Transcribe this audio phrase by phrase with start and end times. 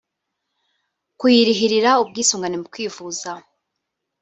[1.19, 3.31] kuyirihirira ubwisungane mu kwivuza